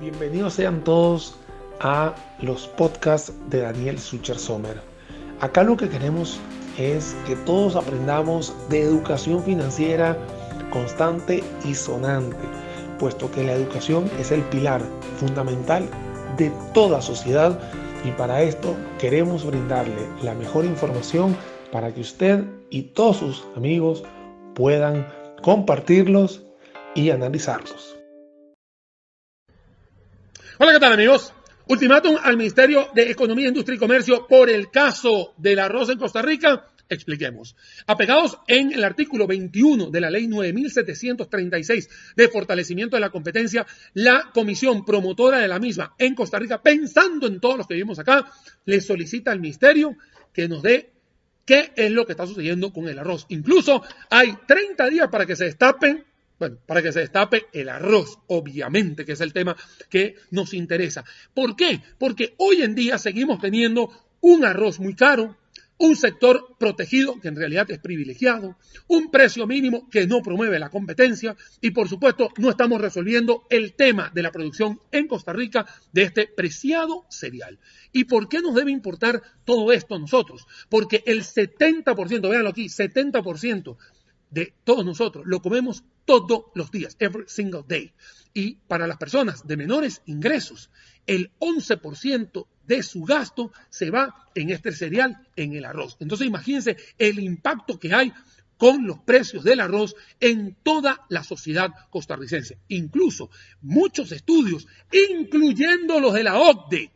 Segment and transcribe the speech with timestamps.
[0.00, 1.36] Bienvenidos sean todos
[1.80, 4.80] a los podcasts de Daniel Sucher Sommer.
[5.40, 6.40] Acá lo que queremos
[6.76, 10.18] es que todos aprendamos de educación financiera
[10.70, 12.36] constante y sonante,
[12.98, 14.82] puesto que la educación es el pilar
[15.18, 15.88] fundamental
[16.36, 17.56] de toda sociedad
[18.04, 21.36] y para esto queremos brindarle la mejor información
[21.70, 24.02] para que usted y todos sus amigos
[24.54, 25.06] puedan
[25.40, 26.42] compartirlos
[26.96, 28.03] y analizarlos.
[30.56, 31.34] Hola, ¿qué tal amigos?
[31.66, 36.22] Ultimátum al Ministerio de Economía, Industria y Comercio por el caso del arroz en Costa
[36.22, 36.68] Rica.
[36.88, 37.56] Expliquemos.
[37.88, 44.30] Apegados en el artículo 21 de la ley 9736 de fortalecimiento de la competencia, la
[44.32, 48.24] comisión promotora de la misma en Costa Rica, pensando en todos los que vivimos acá,
[48.64, 49.96] le solicita al ministerio
[50.32, 50.92] que nos dé
[51.44, 53.26] qué es lo que está sucediendo con el arroz.
[53.30, 56.04] Incluso hay 30 días para que se destapen
[56.38, 59.56] bueno, para que se destape el arroz, obviamente, que es el tema
[59.88, 61.04] que nos interesa.
[61.32, 61.80] ¿Por qué?
[61.98, 63.90] Porque hoy en día seguimos teniendo
[64.20, 65.36] un arroz muy caro,
[65.78, 70.70] un sector protegido que en realidad es privilegiado, un precio mínimo que no promueve la
[70.70, 75.66] competencia y por supuesto no estamos resolviendo el tema de la producción en Costa Rica
[75.92, 77.58] de este preciado cereal.
[77.92, 80.46] ¿Y por qué nos debe importar todo esto a nosotros?
[80.68, 83.76] Porque el 70%, véanlo aquí, 70%
[84.34, 87.92] de todos nosotros lo comemos todos los días, every single day.
[88.34, 90.70] Y para las personas de menores ingresos,
[91.06, 95.96] el 11% de su gasto se va en este cereal, en el arroz.
[96.00, 98.12] Entonces imagínense el impacto que hay
[98.58, 102.58] con los precios del arroz en toda la sociedad costarricense.
[102.68, 103.30] Incluso
[103.62, 104.66] muchos estudios,
[105.10, 106.90] incluyendo los de la OCDE,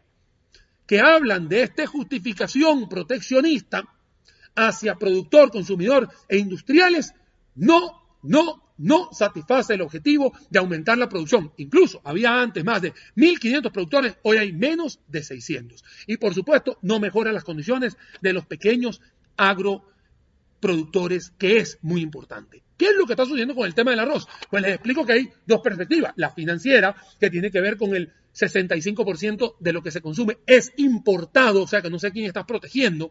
[0.87, 3.85] que hablan de esta justificación proteccionista
[4.57, 7.15] hacia productor, consumidor e industriales,
[7.59, 11.53] no, no, no satisface el objetivo de aumentar la producción.
[11.57, 15.85] Incluso había antes más de 1.500 productores, hoy hay menos de 600.
[16.07, 19.01] Y por supuesto, no mejora las condiciones de los pequeños
[19.37, 22.63] agroproductores, que es muy importante.
[22.79, 24.29] ¿Qué es lo que está sucediendo con el tema del arroz?
[24.49, 26.13] Pues les explico que hay dos perspectivas.
[26.17, 30.73] La financiera, que tiene que ver con el 65% de lo que se consume es
[30.77, 33.11] importado, o sea que no sé quién está protegiendo.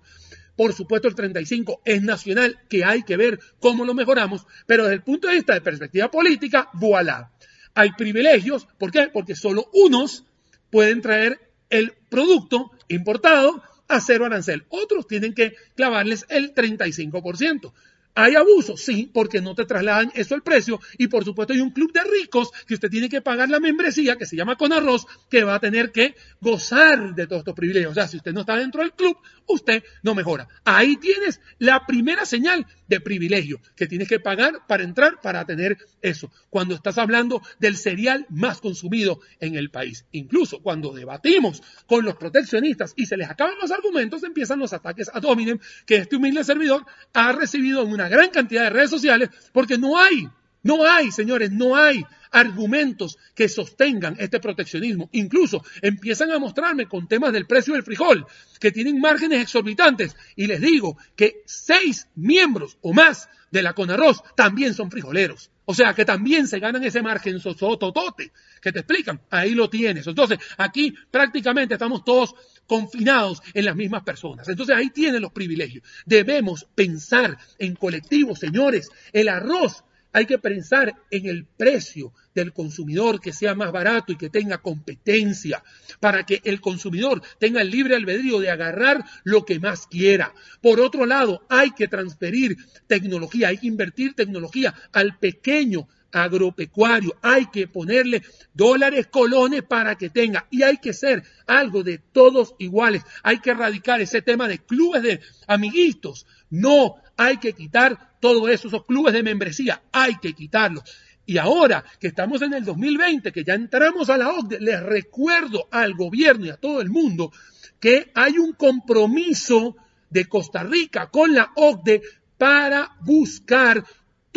[0.56, 4.96] Por supuesto, el 35 es nacional, que hay que ver cómo lo mejoramos, pero desde
[4.96, 7.32] el punto de vista de perspectiva política, voilà.
[7.76, 9.10] Hay privilegios, ¿por qué?
[9.14, 10.24] Porque solo unos
[10.72, 14.66] pueden traer el producto importado a cero arancel.
[14.70, 17.74] Otros tienen que clavarles el 35%.
[18.20, 18.76] ¿Hay abuso?
[18.78, 20.80] Sí, porque no te trasladan eso el precio.
[20.98, 24.16] Y por supuesto hay un club de ricos que usted tiene que pagar la membresía,
[24.16, 27.92] que se llama Con Arroz, que va a tener que gozar de todos estos privilegios.
[27.92, 30.48] O sea, si usted no está dentro del club, usted no mejora.
[30.66, 35.78] Ahí tienes la primera señal de privilegio, que tienes que pagar para entrar, para tener
[36.02, 36.32] eso.
[36.50, 40.06] Cuando estás hablando del cereal más consumido en el país.
[40.12, 45.10] Incluso cuando debatimos con los proteccionistas y se les acaban los argumentos, empiezan los ataques
[45.14, 49.30] a dominem que este humilde servidor ha recibido en una gran cantidad de redes sociales
[49.52, 50.30] porque no hay,
[50.68, 55.10] no hay, señores, no hay argumentos que sostengan este proteccionismo.
[55.14, 58.26] Incluso empiezan a mostrarme con temas del precio del frijol,
[58.60, 64.22] que tienen márgenes exorbitantes, y les digo que seis miembros o más de la Conarroz
[64.36, 65.52] también son frijoleros.
[65.70, 69.22] O sea, que también se ganan ese margen sosototote que te explican.
[69.30, 70.08] Ahí lo tienes.
[70.08, 72.36] Entonces, aquí prácticamente estamos todos
[72.66, 74.48] confinados en las mismas personas.
[74.48, 75.84] Entonces, ahí tienen los privilegios.
[76.06, 78.90] Debemos pensar en colectivo, señores.
[79.12, 79.84] El arroz
[80.14, 84.60] hay que pensar en el precio del consumidor que sea más barato y que tenga
[84.60, 85.64] competencia,
[86.00, 90.34] para que el consumidor tenga el libre albedrío de agarrar lo que más quiera.
[90.62, 92.58] Por otro lado, hay que transferir
[92.88, 97.16] tecnología, hay que invertir tecnología al pequeño agropecuario.
[97.22, 98.24] Hay que ponerle
[98.54, 100.48] dólares, colones para que tenga.
[100.50, 103.04] Y hay que ser algo de todos iguales.
[103.24, 106.26] Hay que erradicar ese tema de clubes de amiguitos.
[106.50, 110.84] No, hay que quitar todo eso, esos clubes de membresía, hay que quitarlos.
[111.26, 115.68] Y ahora que estamos en el 2020, que ya entramos a la OCDE, les recuerdo
[115.72, 117.32] al gobierno y a todo el mundo
[117.80, 119.76] que hay un compromiso
[120.10, 122.02] de Costa Rica con la OCDE
[122.38, 123.84] para buscar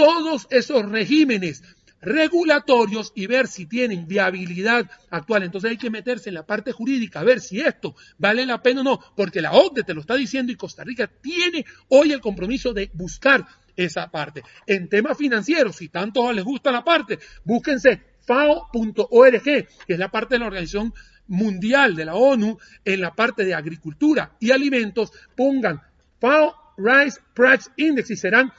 [0.00, 1.62] todos esos regímenes
[2.00, 5.43] regulatorios y ver si tienen viabilidad actual.
[5.43, 8.81] Entonces hay que meterse en la parte jurídica, a ver si esto vale la pena
[8.81, 12.23] o no, porque la OCDE te lo está diciendo y Costa Rica tiene hoy el
[12.23, 14.43] compromiso de buscar esa parte.
[14.67, 20.37] En temas financieros, si tanto les gusta la parte, búsquense FAO.org, que es la parte
[20.37, 20.94] de la Organización
[21.26, 22.56] Mundial de la ONU,
[22.87, 25.82] en la parte de agricultura y alimentos, pongan
[26.19, 28.50] FAO Rice Price Index y serán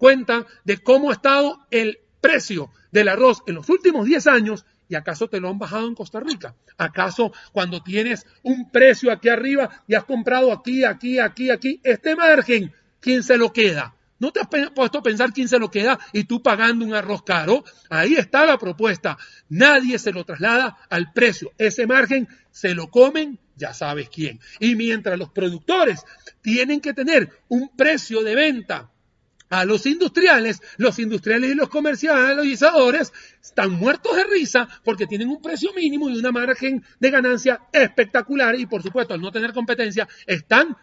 [0.00, 4.96] cuenta de cómo ha estado el precio del arroz en los últimos 10 años ¿Y
[4.96, 6.56] acaso te lo han bajado en Costa Rica?
[6.76, 12.16] ¿Acaso cuando tienes un precio aquí arriba y has comprado aquí, aquí, aquí, aquí, este
[12.16, 13.94] margen, ¿quién se lo queda?
[14.18, 17.22] ¿No te has puesto a pensar quién se lo queda y tú pagando un arroz
[17.22, 17.62] caro?
[17.88, 19.16] Ahí está la propuesta.
[19.48, 21.52] Nadie se lo traslada al precio.
[21.56, 24.40] Ese margen se lo comen, ya sabes quién.
[24.58, 26.04] Y mientras los productores
[26.42, 28.89] tienen que tener un precio de venta
[29.50, 33.12] a los industriales, los industriales y los comercializadores
[33.42, 38.58] están muertos de risa porque tienen un precio mínimo y una margen de ganancia espectacular
[38.58, 40.76] y por supuesto al no tener competencia están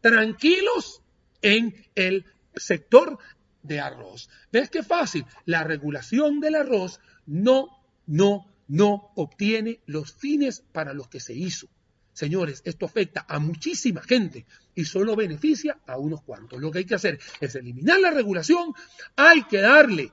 [0.00, 1.02] tranquilos
[1.42, 2.24] en el
[2.56, 3.18] sector
[3.62, 4.30] de arroz.
[4.50, 5.26] ¿Ves qué fácil?
[5.44, 7.68] La regulación del arroz no,
[8.06, 11.68] no, no obtiene los fines para los que se hizo.
[12.14, 16.60] Señores, esto afecta a muchísima gente y solo beneficia a unos cuantos.
[16.60, 18.72] Lo que hay que hacer es eliminar la regulación,
[19.16, 20.12] hay que darle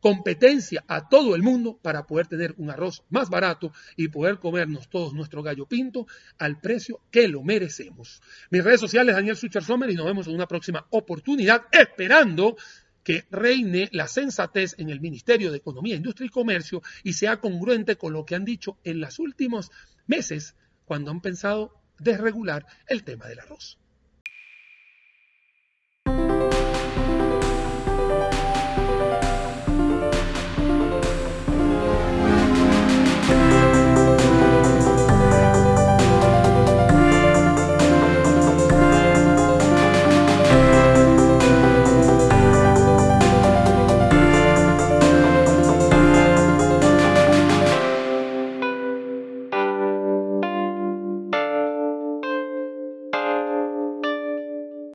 [0.00, 4.88] competencia a todo el mundo para poder tener un arroz más barato y poder comernos
[4.88, 6.06] todos nuestro gallo pinto
[6.38, 8.22] al precio que lo merecemos.
[8.50, 12.56] Mis redes sociales, Daniel Sucher Sommer, y nos vemos en una próxima oportunidad, esperando
[13.02, 17.96] que reine la sensatez en el Ministerio de Economía, Industria y Comercio y sea congruente
[17.96, 19.70] con lo que han dicho en los últimos
[20.06, 23.78] meses cuando han pensado desregular el tema del arroz.